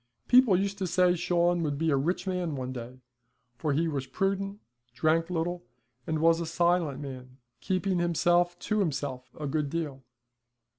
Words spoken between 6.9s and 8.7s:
man, keeping himself